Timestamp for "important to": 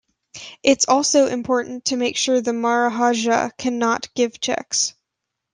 1.27-1.95